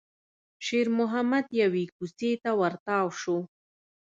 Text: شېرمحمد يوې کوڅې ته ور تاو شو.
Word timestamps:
شېرمحمد 0.65 1.45
يوې 1.61 1.85
کوڅې 1.95 2.31
ته 2.43 2.51
ور 2.59 2.73
تاو 2.85 3.07
شو. 3.21 3.37